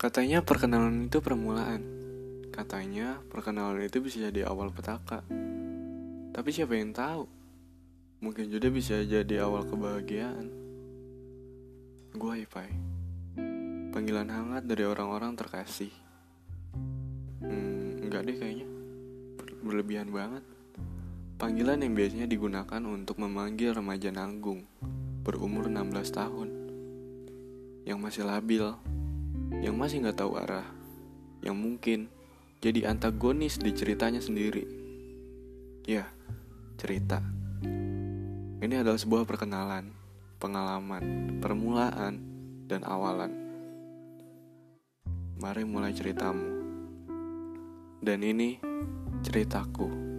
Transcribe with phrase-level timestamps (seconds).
[0.00, 1.84] Katanya perkenalan itu permulaan.
[2.48, 5.20] Katanya perkenalan itu bisa jadi awal petaka.
[6.32, 7.28] Tapi siapa yang tahu?
[8.24, 10.48] Mungkin juga bisa jadi awal kebahagiaan.
[12.16, 12.72] Gua Ipai.
[13.92, 15.92] Panggilan hangat dari orang-orang terkasih.
[17.44, 18.64] Hmm, enggak deh kayaknya.
[19.60, 20.48] Berlebihan banget.
[21.36, 24.64] Panggilan yang biasanya digunakan untuk memanggil remaja nanggung
[25.28, 26.48] berumur 16 tahun
[27.84, 28.64] yang masih labil,
[29.58, 30.66] yang masih nggak tahu arah,
[31.42, 32.06] yang mungkin
[32.62, 34.62] jadi antagonis di ceritanya sendiri.
[35.82, 36.06] Ya,
[36.78, 37.18] cerita.
[38.60, 39.90] Ini adalah sebuah perkenalan,
[40.38, 42.14] pengalaman, permulaan,
[42.70, 43.32] dan awalan.
[45.40, 46.46] Mari mulai ceritamu.
[48.04, 48.60] Dan ini
[49.24, 50.09] ceritaku.